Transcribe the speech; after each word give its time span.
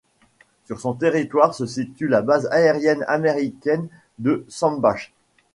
Sur 0.65 0.79
son 0.79 0.95
territoire 0.95 1.53
se 1.53 1.67
situe 1.67 2.07
la 2.07 2.23
base 2.23 2.47
aérienne 2.47 3.05
américaine 3.07 3.87
de 4.17 4.45
Sembach. 4.49 5.13